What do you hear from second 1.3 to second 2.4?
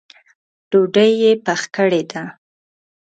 پخه کړې ده؟